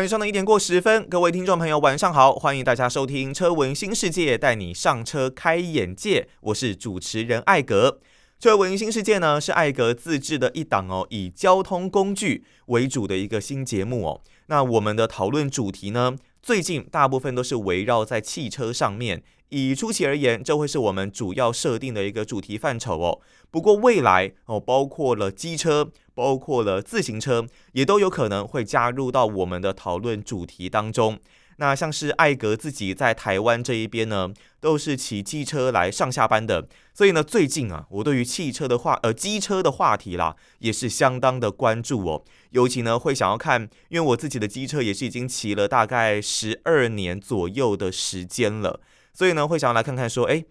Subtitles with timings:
[0.00, 6.26] 晚上的一点过十分，各位听众朋友，晚上好，欢迎大家收听车闻新世界，带你上车开眼界。
[6.40, 8.00] 我是主持人艾格。
[8.38, 14.22] 车闻新世界呢，是艾格自制的一档哦，以交通工具为主的一个新节目哦。
[14.46, 19.22] 那我们的讨论主题呢，最近大部分都是围绕在汽车上面。
[19.50, 23.20] 以初期而言，这会是我们主要设定的一个主题范畴哦。
[23.50, 31.18] 不过未来哦，包括了机车，包括了自行车，也都有可能会加入到我们的讨论主题当中。
[31.56, 42.24] 那像是艾格自己在台湾这一边呢，都是骑机车来上下班的，所以呢，最近啊，我对于汽车的话，呃，机车的话题啦，也是相当的关注哦。
[42.52, 48.80] 尤其呢，会想要看，因为我自己的机车也是已经骑了大概十二年左右的时间了，
[49.20, 50.46] 所以呢，会想要来看看说，诶。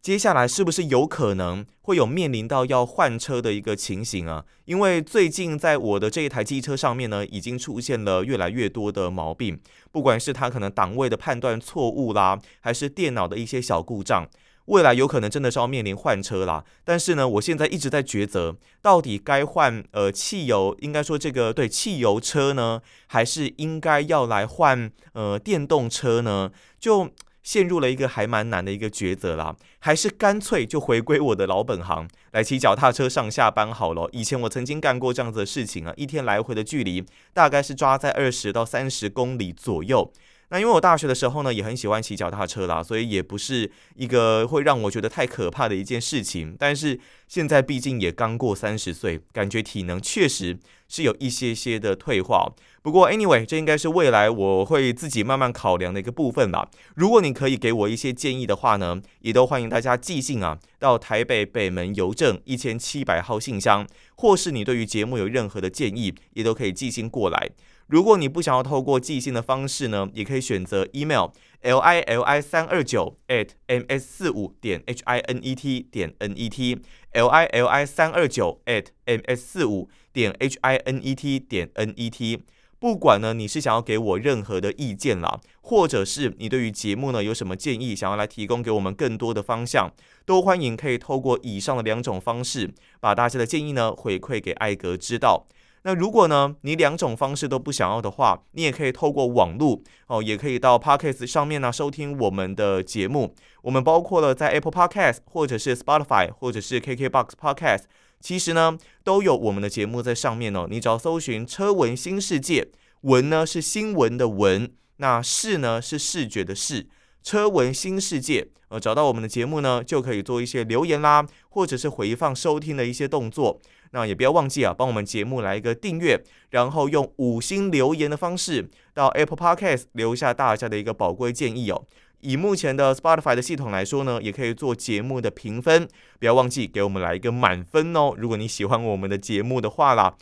[0.00, 4.44] 接下来是不是有可能会有面临到要换车的一个情形啊？
[4.64, 9.58] 因为最近在我的这一台机车上面呢，已经出现了越来越多的毛病，
[9.90, 14.28] 不管是它可能档位的判断错误啦，还是电脑的一些小故障，
[14.66, 16.64] 未来有可能真的是要面临换车啦。
[16.84, 26.52] 但是呢，我现在一直在抉择，到底该换呃汽油，应该说这个对汽油车呢，还是应该要来换呃电动车呢？
[26.78, 27.10] 就。
[27.42, 34.08] 陷入了一个还蛮难的一个抉择啦，还是干脆就回归我的老本行，来骑脚踏车上下班好了。
[34.12, 40.12] 以前我曾经干过这样子的事情啊，一天来回的距离大概是抓在二十到三十公里左右。
[40.52, 46.54] 那因为我大学的时候呢，也很喜欢骑脚踏车啦，所以也不是一个会让我觉得太可怕的一件事情。
[46.58, 52.52] 但是现在毕竟也刚过三十岁，感觉体能确实是有一些些的退化。
[52.82, 56.68] 不过 anyway，这应该是未来我会自己慢慢考量的一个部分啦。
[56.96, 67.52] 如果你可以给我一些建议的话呢，也都欢迎大家寄信啊，到台北北门邮政一千七百号信箱，或是你对于节目有任何的建议，也都可以寄信过来。
[67.92, 71.28] 如果你不想要透过寄信的方式呢，也可以选择 email
[71.60, 76.14] l i l i 三二九 at m s 四五点 h i n e t 点
[76.20, 76.80] n e t
[77.12, 81.68] l i l i 三二九 at m s 四五点 h i n e t 点
[81.74, 82.42] n e t。
[82.78, 89.92] 不管呢你是想要给我任何的意见啦，或者是你对于节目呢有什么建议，想要来提供给我们更多的方向，
[90.24, 95.46] 都欢迎可以透过以上的两种方式，把大家的建议呢回馈给艾格知道。
[95.84, 103.34] 那如果呢，你两种方式都不想要的话，你也可以透过网络哦，也可以到 Podcast 上面呢收听我们的节目。
[103.62, 107.82] 我们包括了在 Apple Podcast 或者是 Spotify 或者是 KKBox Podcast，
[108.20, 110.68] 其实呢都有我们的节目在上面哦。
[110.70, 112.68] 你只要搜寻“车闻新世界”，
[113.02, 116.86] 闻呢是新闻的闻，那视呢是视觉的视，
[117.24, 123.60] 车闻新世界，呃，找到我们的节目呢，就可以做一些留言啦，或者是回放收听的一些动作。
[123.92, 131.84] 那也不要忘记啊，帮我们节目来一个订阅，然后用五星留言的方式到 Apple Podcast 留下大家的一个宝贵建议哦。
[132.20, 135.88] 以目前的 Spotify 的系统来说呢，也可以做节目的评分，
[136.20, 138.14] 不要忘记给我们来一个满分哦。
[138.16, 140.14] 如果你喜欢我们的节目的话啦，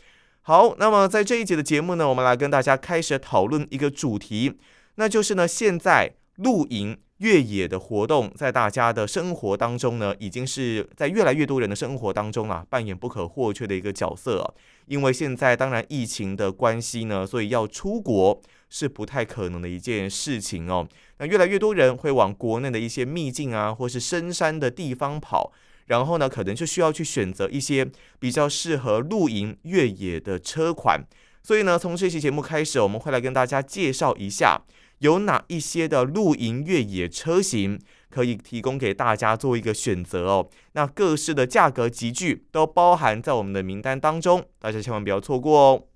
[0.43, 4.59] 好，那么在这一节的节目呢，我们来跟大家开始讨论一个主题，
[4.95, 6.99] 那就是呢，现在露营。
[7.21, 14.55] 越野的活动在大家的生活当中呢，已经是在越来越多人的生活当中啊，扮演不可或缺的一个角色。
[14.87, 18.41] 因为现在当然疫情的关系呢，所以要出国
[18.71, 20.89] 是不太可能的一件事情哦。
[21.19, 25.53] 那越来越多人会往国内的一些秘境啊，或是深山的地方跑，
[25.89, 27.87] 然后呢，可能就需要去选择一些
[28.19, 31.05] 比较适合露营越野的车款。
[31.43, 34.63] 所以呢，从这期节目开始，我们会来跟大家介绍一下。
[35.01, 37.79] 有哪一些的露营越野车型
[38.09, 40.49] 可以提供给大家做一个选择哦？
[40.73, 45.87] 那各式的价格级距都包含在我们的名单当中，大家千万不要错过哦。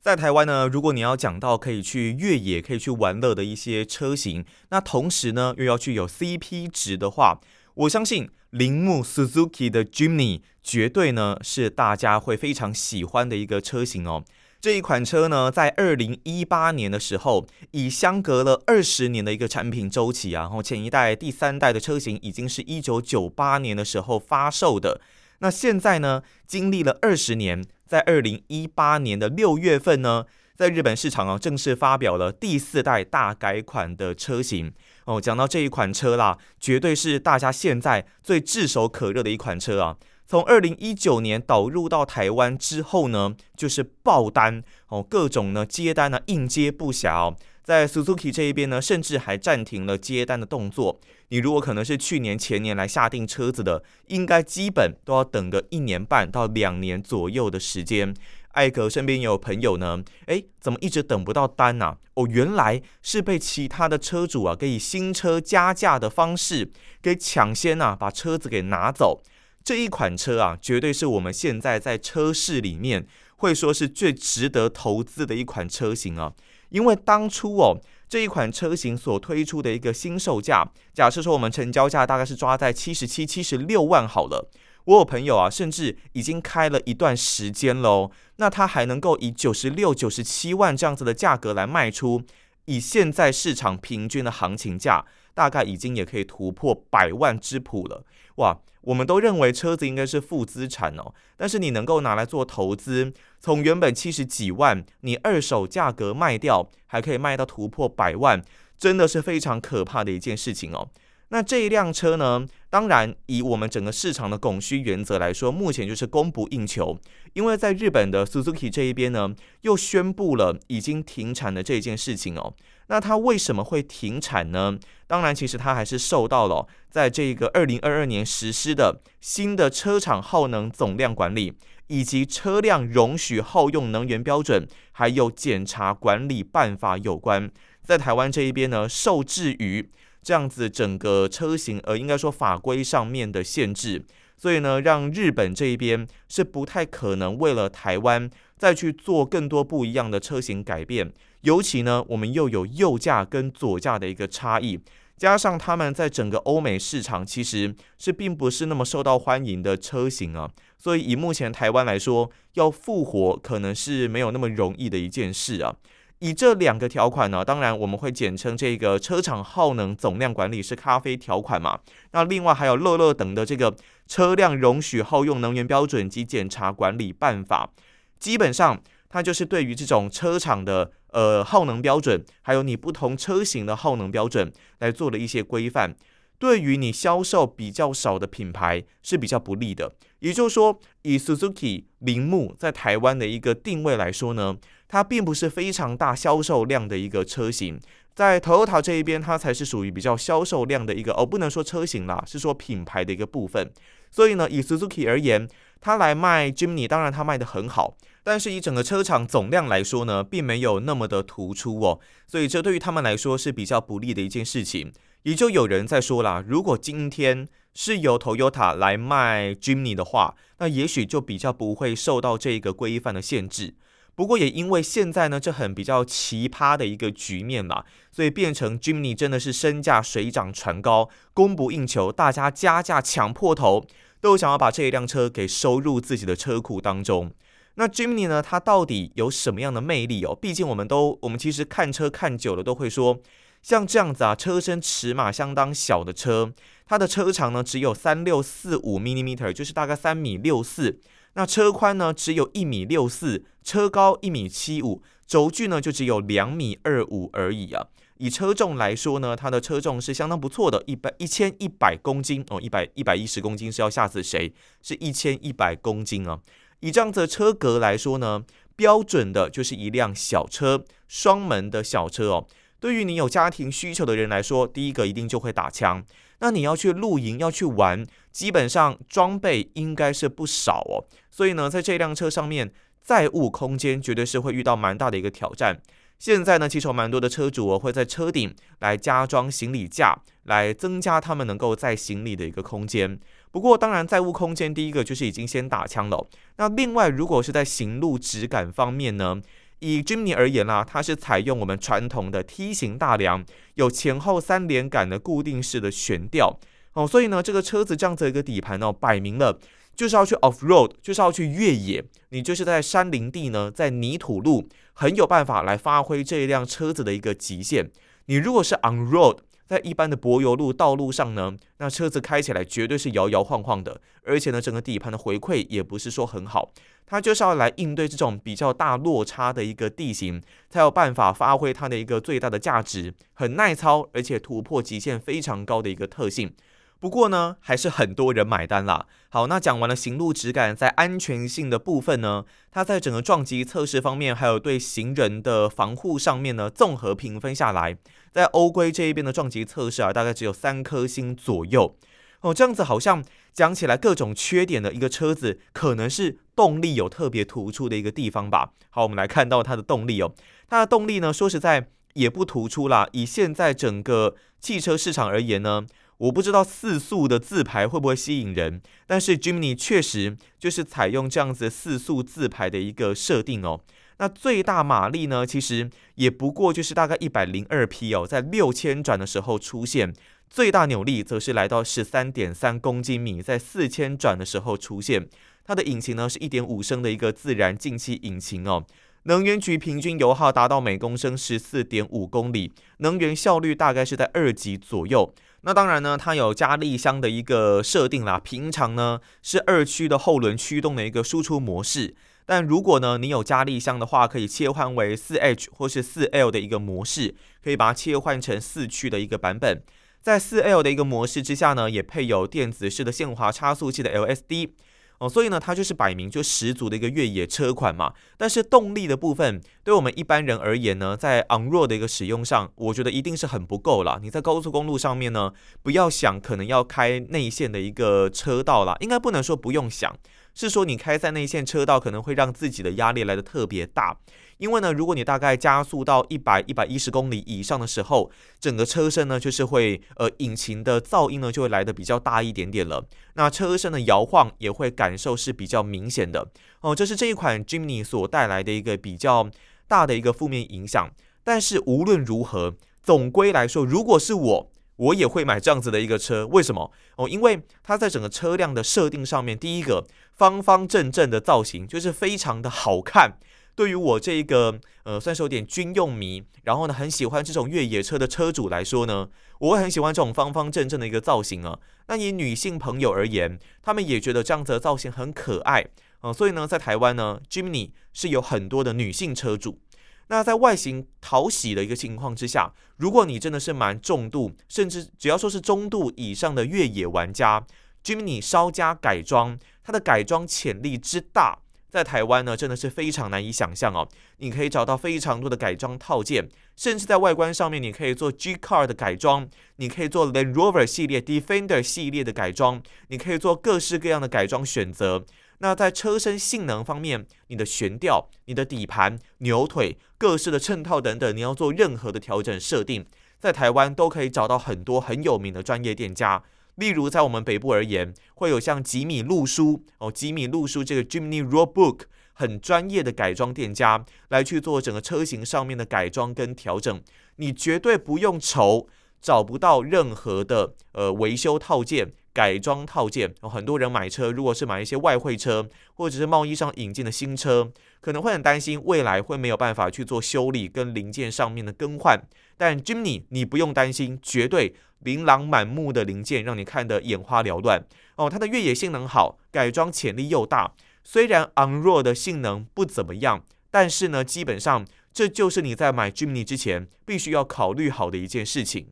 [0.00, 7.40] 在台湾呢，如果你要讲到可以去越野、可以去玩乐的一些车型，那同时呢又要具有 CP 值的话，
[7.74, 14.24] 我相信铃木 Suzuki 的 Jimny 绝对呢是大家会非常喜欢的一个车型哦。
[14.60, 25.00] 这一款车呢，在二零一八年的时候，已相隔了二十年的一个产品周期啊，然后前一代、第三代的车型已经是一九九八年的时候发售的。
[25.38, 30.24] 那现在呢，经历了二十年，在二零一八年的六月份呢，
[30.56, 34.72] 在日本市场啊正式发表了第四代大改款的车型
[35.04, 35.20] 哦。
[35.20, 39.96] 讲到这一款车啦，绝对是大家现在最炙手可热的一款车啊。
[40.30, 47.34] 从二零一九年导入到台湾之后呢，就是爆单哦，各种呢接单呢应接不暇哦。
[47.64, 51.00] 在 Suzuki 这一边呢，甚至还暂停了接单的动作。
[51.30, 58.14] 你如果可能是去年前年来下订车子的，应该基本都要等个一年半到两年左右的时间。
[58.52, 61.96] 艾格身边也有朋友呢，诶，怎么一直等不到单呢？
[62.12, 66.70] 哦，原来是被其他的车主啊，给以新车加价的方式
[67.00, 69.22] 给抢先啊，把车子给拿走。
[69.68, 73.06] 这一款车啊，绝对是我们现在在车市里面
[73.36, 76.32] 会说是最值得投资的一款车型啊。
[76.70, 77.78] 因为当初哦，
[78.08, 84.50] 这一款车型所推出的一个新售价，假设说我们成交价大概是抓在七十七、七十六万好了。
[84.86, 92.22] 我有朋友啊，甚至已经开了一段时间喽，那他还能够以九十六、九十七万这样子的价格来卖出，
[92.64, 95.04] 以现在市场平均的行情价，
[95.34, 98.06] 大概已经也可以突破百万之谱了，
[98.36, 98.58] 哇！
[98.88, 108.42] 我们都认为车子应该是负资产哦，但是你能够拿来做投资，从原本七十几万，你二手价格卖掉，还可以卖到突破百万，
[108.78, 110.88] 真的是非常可怕的一件事情哦。
[111.28, 116.98] 那这一辆车呢，当然以我们整个市场的供需原则来说，目前就是供不应求，
[117.34, 122.54] 因为在日本的 Suzuki 这一边呢，又宣布了已经停产的这件事情哦。
[122.88, 124.78] 那它为什么会停产呢？
[125.06, 131.54] 当然，其实它还是受到了在这个二零二二年实施的新的车厂耗能总量管理，
[131.86, 137.50] 以及车辆容许耗用能源标准，还有检查管理办法有关。
[137.82, 139.90] 在台湾这一边呢，受制于
[140.22, 144.04] 这样子整个车型，呃，应该说法规上面的限制，
[144.36, 151.12] 所以呢，让日本这一边是不太可能为了台湾再去做更多不一样的车型改变。
[151.42, 154.80] 尤其呢，我们又有右驾跟左驾的一个差异，
[155.16, 165.74] 加上他们在整个欧美市场其实是并不是那么受到欢迎的车型啊，所以以目前台湾来说，要复活可能是没有那么容易的一件事啊。
[166.20, 171.78] 以这两个条款呢，当然我们会简称这个车厂耗能总量管理是咖啡条款嘛。
[172.10, 173.76] 那另外还有乐乐等的这个
[174.08, 177.70] 车辆容许耗用能源标准及检查管理办法，
[178.18, 180.92] 基本上它就是对于这种车厂的。
[181.12, 185.96] 呃，耗能标准，还有你不同车型的耗能标准来做了一些规范，
[186.38, 189.94] 对于你销售比较少的品牌是比较不利的。
[190.18, 197.80] 也就是说，以 Suzuki 铃木在台湾的一个定位来说呢，它并不是非常大销售量的一个车型，
[198.14, 203.72] 在 Toyota 这一边，它才是属于比较销售量的一个，哦，不能说车型啦，是说品牌的一个部分。
[204.10, 205.48] 所以呢，以 Suzuki 而言，
[205.80, 207.96] 它来卖 Jimny，当然它卖得很好。
[208.28, 214.92] 但是以整个车厂总量来说呢，并没有那么的突出哦，所以这对于他们来说是比较不利的一件事情。
[215.22, 223.74] 也就有人在说啦，如果今天是由 Toyota 来卖 Jimny 的话，那也许就比较不会受到这个规范的限制。
[224.14, 233.86] 不过也因为现在呢，这很比较奇葩的一个局面嘛，所以变成 Jimny 真的是身价水涨船高，供不应求，大家加价抢破头，
[234.20, 237.32] 都想要把这一辆车给收入自己的车库当中。
[237.78, 238.42] 那 Jimny 呢？
[238.42, 240.34] 它到底有什么样的魅力哦？
[240.34, 243.20] 毕竟我们都，我们其实看车看久了，都会说，
[243.62, 246.52] 像这样子啊，车身尺码相当小的车，
[246.84, 250.98] 它的车长呢只有三六四五 millimeter，就是大概三米六四。
[251.34, 257.86] 那车宽呢只有一米六四，车高一米七五，轴距呢就只有两米二五而已啊。
[258.16, 264.52] 以车重来说呢，它的车重是相当不错的，一百一千一百公斤哦，一百一百一十公斤是要吓死谁？
[264.82, 266.40] 是一千一百公斤啊。
[266.80, 268.44] 以这样子的车格来说呢，
[268.76, 272.46] 标准的就是一辆小车，双门的小车哦。
[272.80, 276.04] 对于你有家庭需求的人来说，第一个一定就会打枪。
[276.40, 281.02] 那你要去露营，要去玩，基本上装备应该是不少哦。
[281.28, 285.80] 所以呢，在这辆车上面，载物空间绝对是会遇到蛮大的一个挑战。
[286.20, 293.18] 现在呢，其实有蛮多的车主哦，会在车顶来加装行李架，来增加他们能够载行李的一个空间。
[293.50, 296.26] 不过，当然，载物空间第一个就是已经先打枪了。
[296.56, 299.40] 那另外，如果是在行路质感方面呢，
[299.78, 306.58] 以 Jimny 而言啦、它是采用我们传统的梯形大梁，有前后三连杆的固定式的悬吊
[306.92, 309.58] 哦，所以呢，这个车子这样子一个底盘哦，摆明了
[309.94, 317.90] 就是要去 off road，就是要去越野，你就是在山林地呢，在泥土路很有办法来发挥这一辆车子的一个极限。
[318.26, 326.72] 你如果是 on road，在一般的柏油路道路上呢，那车子开起来绝对是摇摇晃晃的，而且呢，整个底盘的回馈也不是说很好。
[327.04, 336.52] 它就是要来应对这种比较大落差的一个地形，才有办法发挥它的一个最大的价值，很耐操，而且突破极限非常高的一个特性。
[337.00, 339.06] 不过呢，还是很多人买单啦。
[339.28, 347.96] 好，那讲完了行路质感，在安全性的部分呢，它在整个撞击测试方面，还有对行人的防护上面呢，综合评分下来，
[348.32, 351.96] 在欧规这一边的撞击测试啊，大概只有三颗星左右。
[352.40, 358.72] 哦，这样子好像讲起来各种缺点的一个车子，可能是动力有特别突出的一个地方吧。
[358.90, 360.32] 好，我们来看到它的动力哦，
[360.68, 363.08] 它的动力呢，说实在也不突出啦。
[363.12, 365.86] 以现在整个汽车市场而言呢。
[366.18, 373.80] 我不知道四速的自排会不会吸引人，但是 Jimny 确实就是采用这样子四速自排的一个设定哦。
[374.18, 380.12] 那最大马力呢，其实也不过就是大概一百零二匹哦，在六千转的时候出现。
[380.50, 385.28] 最大扭力则是来到十三点三公斤米，在四千转的时候出现。
[385.62, 388.84] 它的引擎呢是一点五升的一个自然进气引擎哦。
[389.28, 395.34] 能源局平均油耗达到每公升十四点五公里，能源效率大概是在二级左右。
[395.60, 398.40] 那当然呢，它有加力箱的一个设定啦。
[398.42, 402.14] 平常呢是二驱的后轮驱动的一个输出模式，
[402.46, 409.82] 但如果呢你有加力箱的话，可以切换为四 H 或是四 L 的一个模式，可以把它切换成四驱的一个版本。
[410.22, 414.70] 在四 L 的一个模式之下呢，也配有电子式的限滑差速器的 LSD。
[415.18, 418.12] 哦，所以呢，它就是摆明就十足的一个越野车款嘛。
[418.36, 424.20] 但是动力的部分，对我们一般人而言呢，在 on road 的一个使用上，我觉得一定是很不够了。
[424.22, 430.16] 你在高速公路上面呢，不要想可能要开内线的一个车道啦，应该不能说不用想，
[430.54, 434.16] 是说你开在内线车道可能会让自己的压力来的特别大。
[434.58, 443.04] 因为呢，如果你大概加速到一百一百一十公里以上的时候，整个车身呢就是会呃引擎的噪音呢就会来的比较大一点点了。
[443.34, 446.48] 那车身的摇晃也会感受是比较明显的
[446.80, 446.94] 哦。
[446.94, 449.48] 这是这一款 Jimny 所带来的一个比较
[449.86, 451.10] 大的一个负面影响。
[451.44, 456.46] 但是无论如何，总归来说，如果是我，我也会买这样子的一个车。
[456.48, 456.90] 为什么？
[457.16, 463.38] 哦，因为它在整个车辆的设定上面，第一个方方正正的造型就是非常的好看。
[463.78, 469.28] 对于我这一个呃，算是有点军用迷，然后呢，很喜欢这种越野车的车主来说呢，
[469.60, 471.78] 我会很喜欢这种方方正正的一个造型啊。
[472.08, 475.86] 那以女性朋友而言，他们也觉得这样子的造型很可爱
[476.22, 476.32] 啊。
[476.32, 479.78] 所以呢，在台湾呢，Jimny 是有很多的女性车主。
[480.26, 487.64] 那在外形讨喜的一个情况之下，如果你真的是蛮重度，甚至只要说是中度以上的越野玩家
[488.02, 491.60] ，Jimny 稍加改装，它的改装潜力之大。
[491.88, 494.06] 在台湾呢，真的是非常难以想象哦。
[494.38, 505.24] 你可以找到非常多的改装套件，甚至在外观上面，你可以做 G Car 的改装，你可以做 Land Rover 系列、Defender 系列的改装，你可以做各式各样的改装选择。
[505.60, 513.04] 那在车身性能方面，你的悬吊、你的底盘、牛腿、各式的衬套等等，你要做任何的调整设定，
[513.40, 516.44] 在台湾都可以找到很多很有名的专业店家。
[516.78, 522.02] 例如，在我们北部而言，会有像吉米路书哦，吉米路书这个 Jimny Roadbook
[522.34, 527.02] 很专业的改装店家来去做整个车型上面的改装跟调整，
[527.36, 528.86] 你绝对不用愁
[529.20, 533.34] 找不到任何的呃维修套件、改装套件。
[533.42, 542.20] 很多人买车，如果是买一些外汇车或者是贸易上引进的新车，可能会很担心未来会没有办法去做修理跟零件上面的更换。
[542.56, 544.74] 但 Jimny 你不用担心，绝对。
[545.00, 547.84] 琳琅满目的零件让你看得眼花缭乱
[548.16, 550.74] 哦，它的越野性能好，改装潜力又大。
[551.04, 558.88] 虽然 on road 的性能不怎么样，但是呢，基本上这就是你在买 Jimny 之前必须要考虑好的一件事情。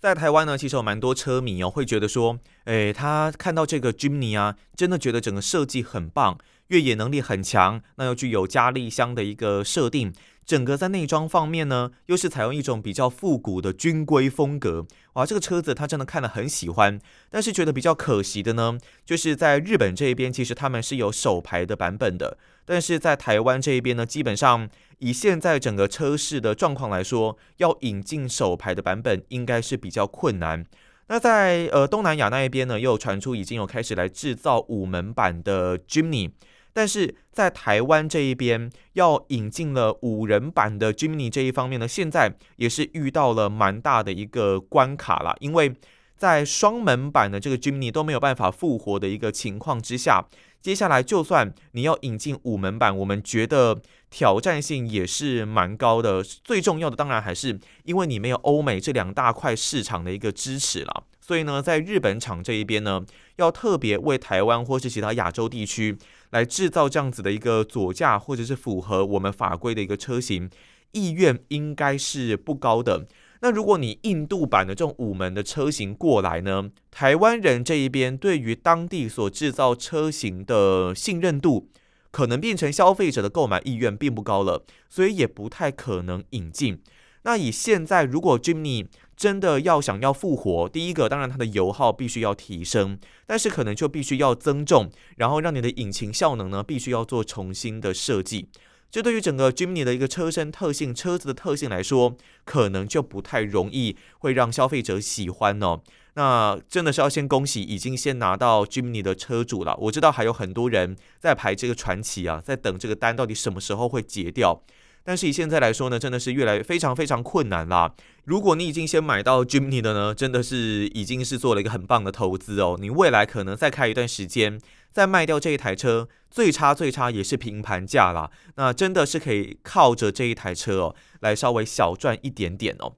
[0.00, 6.36] 在台湾呢，其实有蛮多车迷哦，会觉得说，诶，他看到这个 Jimny 啊，真的觉得整个设计很棒，
[6.68, 10.12] 越野能力很强，那又具有加力箱的一个设定。
[10.46, 16.98] 整个在内装方面呢，又是采用一种比较复古的军规风格，哇，这个车子他真的看了很喜欢。
[17.28, 24.70] 但是觉得比较可惜的呢，就是在日本这一边，其实他们是有手排的版本的，但是在台湾这一边呢，基本上
[25.00, 30.64] 以现在整个车市的状况来说，要引进手排的版本应该是比较困难。
[31.08, 36.30] 那在呃东南亚那一边呢，又传出已经有开始来制造五门版的 Jimny。
[36.72, 45.74] 但是在台湾这一边要引进了五人版的 Jimny 这一方面呢，现在也是遇到了蛮大的一个关卡了，因为
[46.16, 50.26] 在双门版的这个 Jimny 都没有办法复活的一个情况之下，
[50.60, 56.22] 接下来就算你要引进五门版，我们觉得挑战性也是蛮高的。
[56.22, 63.04] 最重要的当然还是因为你没有欧美这两大块市场的一个支持了，所以呢，在日本厂这一边呢，
[63.36, 65.94] 要特别为台湾或是其他亚洲地区
[66.30, 70.48] 来制造这样子的一个左驾或者是符合我们法规的一个车型，
[70.92, 73.06] 意愿应该是不高的。
[73.42, 81.68] 那如果你印度版的这种五门的车型过来呢，台湾人这一边对于当地所制造车型的信任度，
[82.10, 86.80] 可能变成消费者的购买意愿并不高了，所以也不太可能引进。
[87.24, 88.86] 那以现在如果 Jimny
[89.18, 92.96] 真的要想要复活，第一个当然它的油耗必须要提升，
[93.26, 98.48] 但是可能就必须要增重，然后让你的引擎效能呢必须要做重新的设计。
[98.90, 105.80] 这对于整个 Jimny 的一个车身特性、车子的特性来说，可能就不太容易会让消费者喜欢哦。
[106.14, 109.76] 那真的是要先恭喜已经先拿到 Jimny 的车主了。
[109.78, 114.62] 我知道还有很多人在排这个传奇啊，在等这个单到底什么时候会结掉。
[115.04, 117.94] 但是以现在来说呢，真的是越来越非常非常困难啦。
[118.24, 122.76] 如果你已经先买到 Jimny 的呢，真的是已经是做了一个很棒的投资哦。
[122.80, 124.60] 你未来可能再开一段时间，
[124.92, 128.30] 再卖掉这一台车，最差最差也是平盘价啦。
[128.56, 132.92] 那真的是可以靠着这一台车哦，来稍微小赚一点点哦。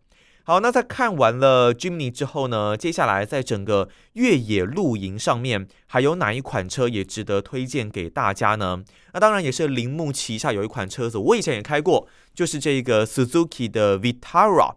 [0.51, 8.83] 好，那在看完了 Jimny 之后呢，接下来在整个越野露营上面，还有哪一款车也值得推荐给大家呢？
[9.13, 14.75] 那当然也是铃木旗下有一款车子，我以前也开过，就是这个 Suzuki 的 Vitara。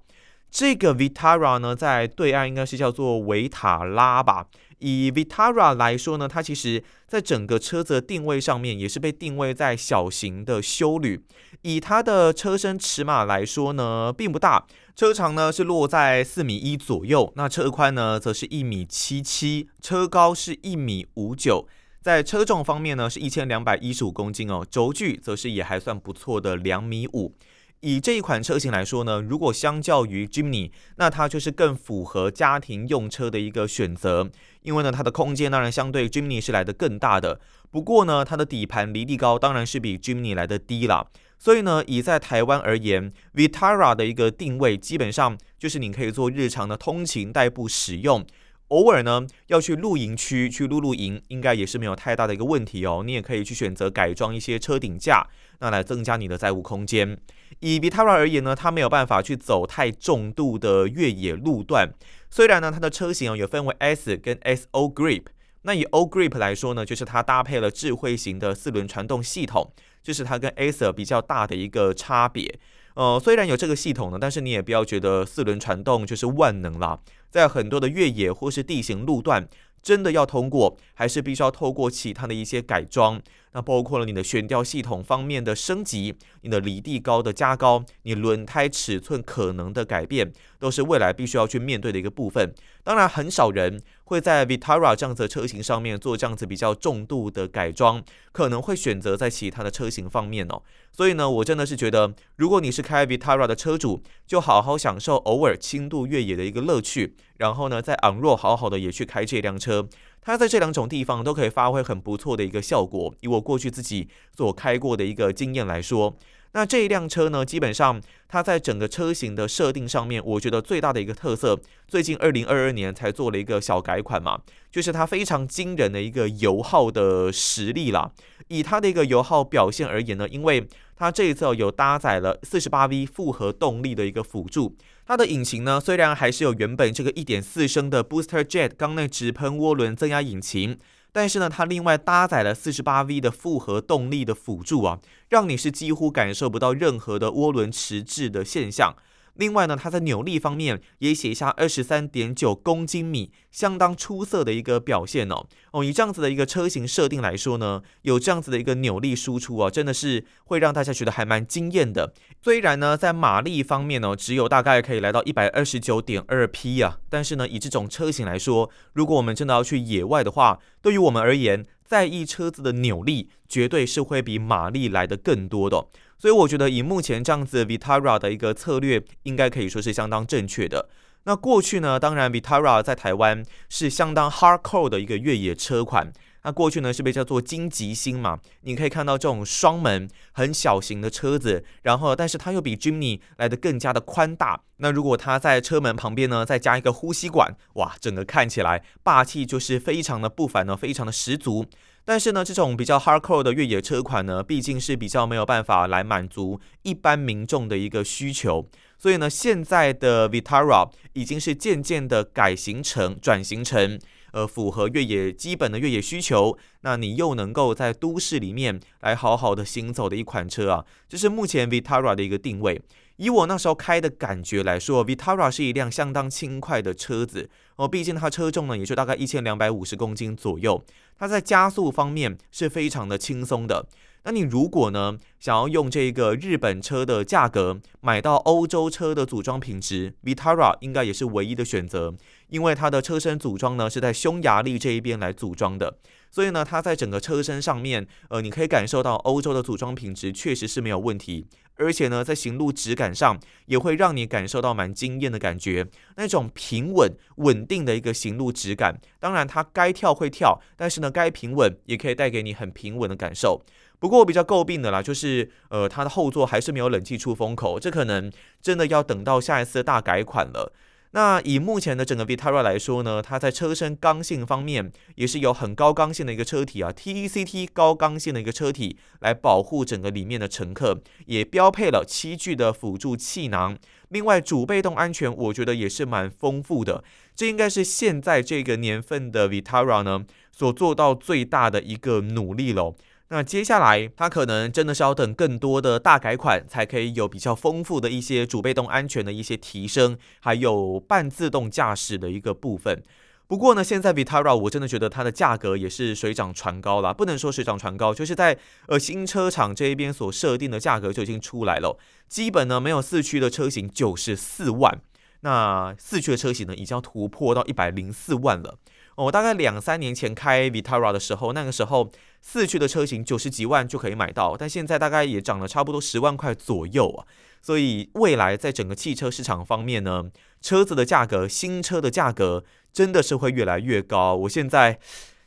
[0.52, 4.46] 这个 Vitara 呢，在对岸应该是叫做维塔拉吧。
[4.78, 11.24] 以 Vitara 来说呢，它其实在整个车子的定位上面也是被定位在小型的休旅。
[11.64, 21.68] 以它的车身尺码来说呢，并不大，车长呢是落在四米一左右，那车宽呢则是一米七七，车高是一米五九，
[22.00, 27.34] 在车重方面呢是一千两百一十五公斤哦，轴距则是也还算不错的两米五。
[27.80, 34.30] 以这一款车型来说呢，如果相较于 Jimny，那它就是更符合家庭用车的一个选择。
[34.62, 37.42] 因为呢，它的空间当然相对 Jimny 是来得更大的。
[37.72, 41.08] 不过呢，它的底盘离地高当然是比 Jimny 来得低啦。
[41.44, 48.26] 所以呢，以在台湾而言，Vitara 的一个定位基本上就是你可以做日常的通勤代步使用。
[48.70, 53.04] 偶尔呢，要去露营区去露露营，应该也是没有太大的一个问题哦。
[53.06, 55.28] 你也可以去选择改装一些车顶架，
[55.60, 57.18] 那来增加你的载物空间。
[57.60, 61.90] 以 Vitara 而言呢，它没有办法去走太重度的越野路段。
[62.30, 65.24] 虽然呢，它的车型哦有分为 S 跟 SO Grip。
[65.64, 72.60] 那以 O Grip 来说呢，就是它搭配了智慧型的四轮传动系统，这，是它跟 Acer 比较大的一个差别。
[72.96, 77.00] 呃，虽然有这个系统呢，但是你也不要觉得四轮传动就是万能啦。
[77.32, 79.48] 在很多的越野或是地形路段，
[79.82, 83.20] 真的要通过，还是必须要透过其他的一些改装。
[83.54, 92.54] 那包括了你的悬吊系统方面的升级，你的离地高的加高，你轮胎尺寸可能的改变，都是未来必须要去面对的一个部分。
[92.84, 100.62] 当然，很少人会在 Vitara 这样子的车型上面做这样子比较重度的改装，可能会选择在其他的车型方面哦。
[100.92, 109.88] 所以呢，我真的是觉得，如果你是开 Vitara 的车主，就好好享受偶尔轻度越野的一个乐趣，然后呢，在昂若好好的也去开这辆车。
[110.24, 113.14] 它在这两种地方都可以发挥很不错的一个效果。
[113.20, 116.16] 以我过去自己所开过的一个经验来说，
[116.54, 124.40] 那这一辆车呢，基本上它在整个车型的设定上面，我觉得最大的一个特色，最近二零二二年才做了一个小改款嘛，
[124.72, 128.14] 就是它非常惊人的一个油耗的实力了。
[128.48, 134.76] 以它的一个油耗表现而言呢，因为它这一次有搭载了四十八 V 复合动力的一个辅助。
[135.06, 140.78] 它的引擎呢，虽然还是有原本这个一点四升的 Booster Jet 缸内直喷涡轮增压引擎，
[141.12, 148.96] 但是呢，它另外搭载了四十八 V 的复合动力的辅助啊，让你是几乎感受不到任何的涡轮迟滞的现象。
[149.36, 155.46] 另外呢，它在扭力方面也写下二十三点九公斤米，相当出色的一个表现哦。
[155.72, 162.14] 哦，以这样子的一个车型设定来说呢，有这样子的一个扭力输出啊，真的是会让大家觉得还蛮惊艳的。
[162.42, 175.88] 虽然呢，在马力方面呢，只有大概可以来到一百二十九点二匹啊，但是呢，以这种车型来说，如果我们真的要去野外的话，对于我们而言，在意车子的扭力，绝对是会比马力来得更多的。
[176.18, 180.90] 所以我觉得以目前这样子 Vitara 的一个策略，应该可以说是相当正确的。
[181.26, 186.12] 那过去呢，当然 Vitara 在台湾是相当 hardcore 的一个越野车款。
[186.46, 194.60] 那过去呢是被叫做金吉星嘛，你可以看到这种双门很小型的车子，然后但是它又比 Jimny 来得更加的宽大。
[194.78, 201.66] 那如果它在车门旁边呢再加一个呼吸管，哇，整个看起来霸气就是非常的不凡呢，非常的十足。
[202.06, 214.00] 但是呢，这种比较 hardcore 的越野车款呢，毕竟是比较没有办法来满足一般民众的一个需求，所以呢，现在的 Vitara 已经是渐渐的改型成转型成。
[214.34, 222.82] 呃，符合越野基本的越野需求，那你又能够在都市里面来好好的行走的一款车啊，这是目前 Vitara 的一个定位。
[223.24, 230.84] 以我那时候开的感觉来说，Vitara 是一辆相当轻快的车子哦，毕竟它车重呢也就大概一千两百五十公斤左右，
[231.18, 233.88] 它在加速方面是非常的轻松的。
[234.26, 242.14] 那你如果呢，想要用这个日本车的价格买到欧洲车的组装品质，Vitara 应该也是唯一的选择，
[242.50, 245.98] 因为它的车身组装呢是在匈牙利这一边来组装的，
[246.30, 259.00] 所以呢，它在整个车身上面，呃，你可以感受到欧洲的组装品质确实是没有问题，而且呢，在行路质感上也会让你感受到蛮惊艳的感觉，那种平稳稳定的一个行路质感。
[259.20, 263.62] 当然，它该跳会跳，但是呢，该平稳也可以带给你很平稳的感受。
[264.00, 268.32] 不过我比较诟病的啦，就是呃，它的后座还是没有冷气出风口，这可能
[268.62, 270.74] 真的要等到下一次大改款了。
[271.16, 283.78] 那以目前的整个 Vitara 来说呢，它在车身刚性方面也是有很高刚性的一个车体啊，TECT 高刚性的一个车体来保护整个里面的乘客，也标配了七具的辅助气囊。
[284.10, 287.04] 另外主被动安全我觉得也是蛮丰富的，
[287.36, 292.96] 这应该是现在这个年份的 Vitara 呢所做到最大的一个努力喽。
[293.34, 303.02] 那接下来，它可能真的是要等更多的大改款，才可以有比较丰富的一些主被动安全的一些提升，还有半自动驾驶的一个部分。
[303.48, 315.02] 不过呢，现在 Vitara 我真的觉得它的价格也是水涨船高了，不能说水涨船高，就是在呃新车厂这一边所设定的价格就已经出来了，基本呢没有四驱的车型就是四万，
[315.42, 318.78] 那四驱的车型呢已经要突破到一百零四万了。
[319.16, 327.26] 我大概两三年前开 Vitara 的时候，那个时候四驱的车型九十几万就可以买到，但现在大概也涨了差不多十万块左右啊。
[327.62, 330.26] 所以未来在整个汽车市场方面呢，
[330.62, 334.36] 车子的价格，新车的价格真的是会越来越高。
[334.36, 335.00] 我现在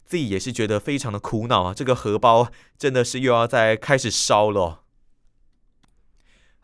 [0.06, 2.48] 自己也是觉得非常的苦恼啊，这个荷包
[2.78, 4.82] 真的是又要再开始烧了。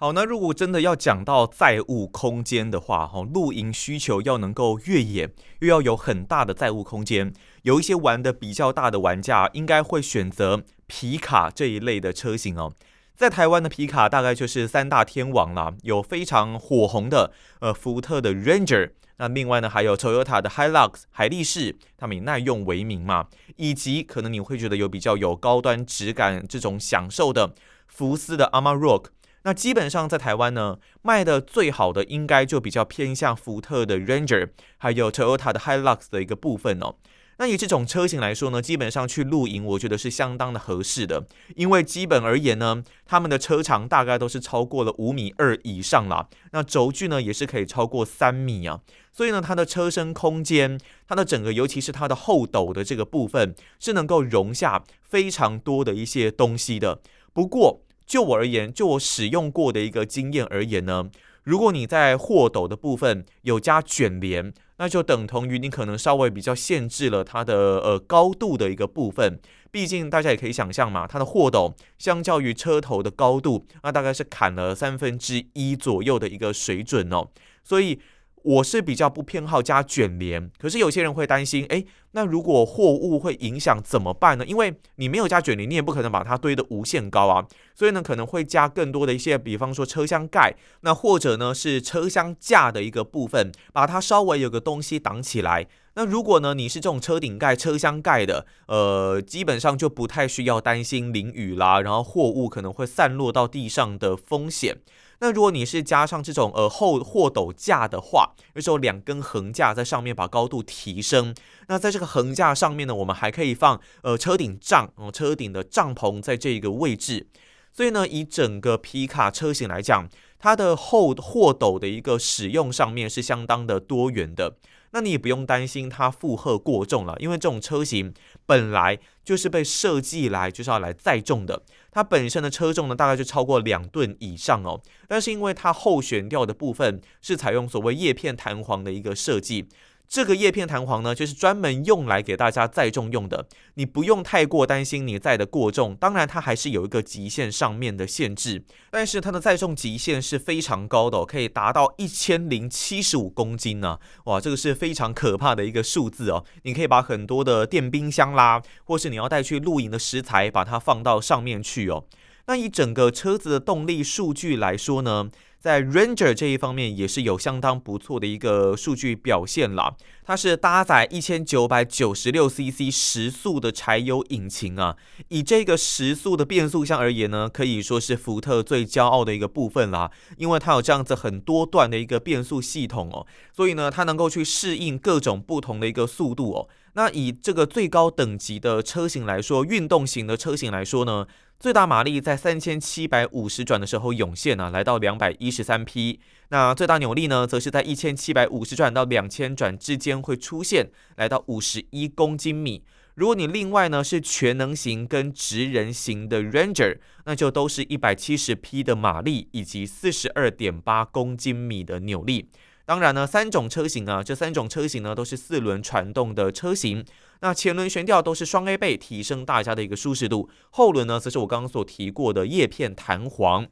[0.02, 12.72] 好，那如果真的要讲到载物空间的话，哈，露营需求要能够越野，又要有很大的载物空间，有一些玩的比较大的玩家，应该会选择皮卡这一类的车型哦。
[13.14, 27.54] 在台湾的皮卡大概就是三大天王啦，有非常火红的呃福特的 Ranger，那另外呢还有 Toyota 的 Hilux 海力士，他们以耐用为名嘛，以及可能你会觉得有比较有高端质感这种享受的
[27.86, 29.04] 福斯的 Amarok。
[29.44, 36.94] 那基本上在台湾呢，卖的最好的应该就比较偏向福特的 Ranger，还有 Toyota 的 Hilux 的一个部分哦。
[37.38, 41.26] 那以这种车型来说呢，基本上去露营，我觉得是相当的合适的，
[41.56, 48.80] 因为基本而言呢，他们的车长大概都是超过了五米二以上啦，那轴距呢也是可以超过三米啊，
[49.12, 50.78] 所以呢，它的车身空间，
[51.08, 57.00] 它的整个尤其是它的后斗的这个部分，是能够容下非常多的一些东西的。
[57.32, 61.10] 不过，就我而言，就我使用过的一个经验而言呢，
[61.44, 69.40] 如果你在货斗的部分有加卷帘，那就等同于你可能稍微比较限制了它的呃高度的一个部分。
[69.70, 77.28] 毕竟大家也可以想象嘛，它的货斗相较于车头的高度，那大概是砍了三分之一左右的一个水准哦，
[77.64, 77.98] 所以。
[78.44, 84.44] 我是比较不偏好加卷帘，可是有些人会担心，诶，那如果货物会影响怎么办呢？
[84.44, 95.68] 因为你没有加卷帘，你也不可能把它堆得无限高啊，所以呢，可能会加更多的一些，比方说车厢盖，那或者呢是车厢架的一个部分，把它稍微有个东西挡起来。
[95.94, 104.78] 那如果呢你是这种车顶盖、车厢盖的，呃，基本上就不太需要担心淋雨啦，然后货物可能会散落到地上的风险。
[105.22, 111.32] 那如果你是加上这种呃后货斗架的话，有时候两根横架在上面把高度提升。
[111.68, 117.28] 那在这个横架上面呢，我们还可以放呃车顶帐哦，车顶的帐篷在这一个位置。
[117.72, 120.08] 所以呢，以整个皮卡车型来讲，
[120.40, 124.56] 它的后货斗的一个使用上面是相当的多元的。
[124.90, 128.12] 那你也不用担心它负荷过重了，因为这种车型
[128.44, 134.80] 本来就是被设计来就是要来载重的，它本身的车重呢大概就超过两吨以上哦。
[135.06, 139.68] 但是因为它后悬吊的部分是采用所谓叶片弹簧的一个设计，
[140.12, 143.46] 这个叶片弹簧呢，就是专门用来给大家载重用的。
[143.76, 153.98] 你不用太过担心你载的过重，当然它还是有一个极限上面的限制，但是它的载重极限是非常高的，可以达到一千零七十五公斤呢。
[154.26, 156.44] 哇，这个是非常可怕的一个数字哦。
[156.64, 162.04] 你可以把很多的电冰箱啦，或是你要带去露营的食材，把它放到上面去哦。
[162.48, 165.30] 那以整个车子的动力数据来说呢，
[165.62, 169.94] 在 Ranger 这一方面也是有相当不错的一个数据表现啦。
[170.24, 174.96] 它是搭载一千九百九十六 CC 时速的柴油引擎啊，
[175.28, 180.10] 以这个时速的变速箱而言呢，可以说是福特最骄傲的一个部分啦。
[180.36, 186.68] 因为它有这样子很多段的一个变速系统哦，所以呢，它能够去适应各种不同的一个速度哦。
[186.94, 191.26] 那以这个最高等级的车型来说，运动型的车型来说呢，
[191.58, 196.20] 最大马力在三千七百五十转的时候涌现啊，来到两百一十三匹。
[196.50, 202.84] 那最大扭力呢，则是在一千七百五十转到两千转之间会出现，来到五十一公斤米。
[203.14, 212.48] 如果你另外呢是全能型跟直人型的 Ranger，那就都是一百七十匹的马力以及四十二点八公斤米的扭力。
[212.84, 217.04] 当然呢，三种车型啊，这三种车型呢都是四轮传动的车型。
[217.40, 220.48] 那前轮悬吊都是双 A 臂，提升大家的一个舒适度。
[220.70, 223.66] 后轮呢，则是我刚刚所提过的叶片弹簧。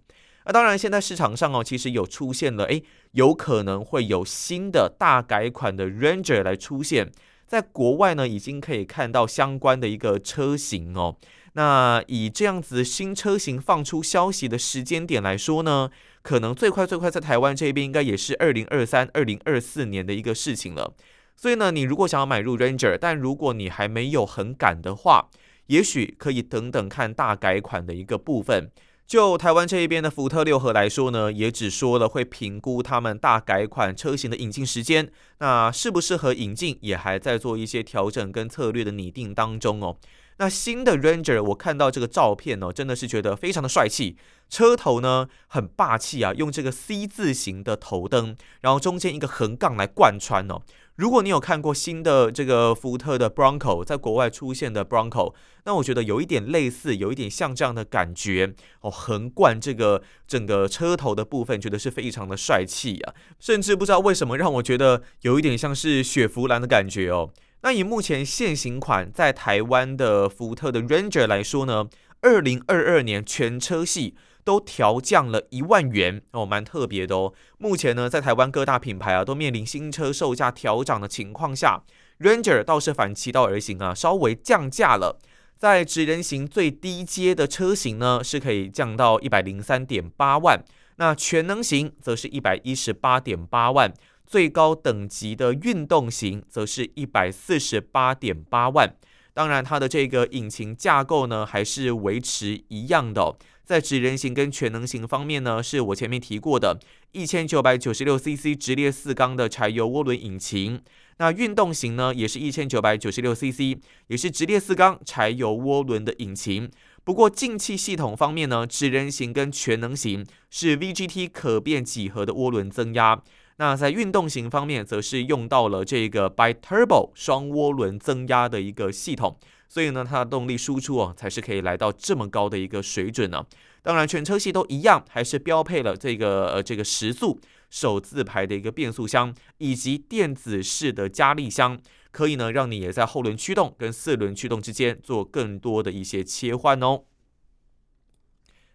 [0.47, 7.13] 那当然，现在市场上哦，其实有出现了，诶，有可能会有新的大改款的 Ranger 来出现。
[7.47, 11.17] 在国外呢，已经可以看到相关的一个车型哦。
[11.55, 15.91] 那以这样子新车型放出消息的时间点来说呢，
[16.23, 20.95] 可能最快最快在台湾这边应该也是二零二三、二零二四年的一个事情了。
[21.37, 25.31] 所以呢，你如果想要买入 Ranger，但如果你还没有很赶的话，
[25.69, 28.71] 也许可以等等看大改款的一个部分。
[29.07, 39.97] 就台湾这一边的福特六和来说呢，也只说了会评估他们大改款车型的引进时间，那适不适合引进，也还在做一些调整跟策略的拟定当中哦。
[40.41, 44.17] 那新的 Ranger，我看到这个照片哦，真的是觉得非常的帅气。
[44.49, 50.63] 车头呢很霸气啊，用这个 C 字形的头灯，然后中间一个横杠来贯穿哦。
[50.97, 58.91] 如果你有看过新的这个福特的 Bronco，在国外出现的 Bronco，那我觉得有一点类似，有一点像这样的感觉哦。
[58.91, 67.31] 横贯这个整个车头的部分，觉得是非常的帅气啊，甚至不知道为什么让我觉得有一点像是雪佛兰的感觉哦。
[67.63, 71.89] 那以目前现行款在台湾的福特的 Ranger 来说呢，
[72.23, 77.35] 二零二二年全车系都调降了一万元哦，蛮特别的哦。
[77.59, 81.83] 目前呢，在台湾各大品牌啊都面临新车售价调涨的情况下
[82.21, 85.19] ，Ranger 倒是反其道而行啊，稍微降价了。
[85.59, 90.65] 在直人型最低阶的车型呢，是可以降到一百零三点八万，
[90.97, 93.93] 那全能型则是一百一十八点八万。
[94.31, 98.95] 最高等级的运动型则是一百四十八点八万，
[99.35, 103.37] 当然它的这个引擎架构呢还是维持一样的。
[103.65, 106.79] 在职人型跟全能型方面呢，是我前面提过的，
[107.11, 110.81] 一千九百九十六 CC 直列四缸的柴油涡轮引擎。
[111.19, 116.71] 那运动型呢，也是一千九百九十六 CC，也是直列四缸柴油涡轮的引擎。
[117.03, 123.21] 不过进气系统方面呢，职人型跟全能型是 VGT 可变几何的涡轮增压。
[123.61, 129.37] 那在运动型方面，则是用到了这个 Bi-Turbo 双涡轮增压的一个系统，
[129.69, 133.45] 所以呢，它的动力输出啊，才是可以来到这么高的一个水准呢、
[133.83, 141.79] 当然，全车系都一样，还是标配了这个呃这个时速手自排的一个变速箱，以及电子式的加力箱，
[142.11, 147.03] 可以呢让你也在后轮驱动跟四轮驱动之间做更多的一些切换哦。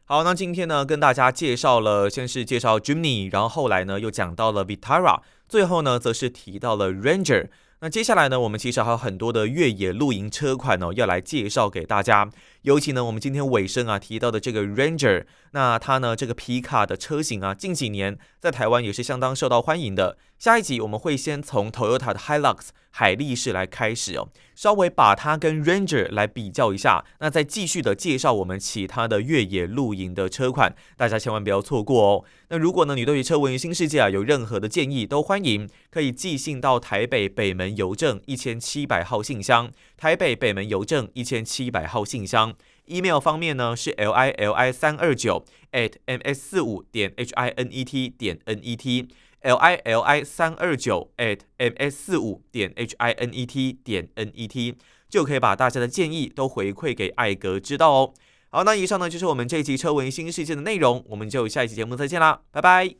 [0.08, 7.48] 好，那今天呢，跟大家介绍了，先是介绍 Jimny，然后后来呢，又讲到了 Vitara，最后呢，则是提到了 Ranger。
[7.80, 12.30] 那接下来呢，我们其实还有很多的越野露营车款哦，要来介绍给大家。
[12.65, 20.17] 尤其呢，我们今天尾声啊提到的这个 Ranger，那它呢这个皮卡的车型啊，近几年在台湾也是相当受到欢迎的。
[20.39, 32.25] 下一集我们会先从 Toyota 的 Hilux 海力士来开始哦，稍微把它跟 Ranger 来比较一下，那再继续的介绍我们其他的越野露营的车款，大家千万不要错过哦。
[32.49, 42.55] 那如果呢你对于车闻新世界啊有任何的建议，都欢迎可以寄信到台北北门邮政一千七百号信箱，台北北门邮政一千七百号信箱。
[42.88, 48.10] Email 方面呢是 l i l i 三二九 at m s 四五点 h i n e t
[48.10, 49.08] 点 n e t。
[49.41, 54.32] l i l i 三二九 at m s 四五点 h i n e t 点 n
[54.34, 54.76] e t
[55.08, 58.13] 就可以把大家的建议都回馈给艾格知道哦。
[58.50, 62.89] 好，那以上呢就是我们这一期车闻新世界的内容，我们就下一期节目再见啦，拜拜。